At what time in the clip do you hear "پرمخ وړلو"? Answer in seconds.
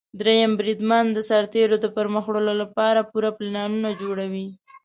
1.95-2.53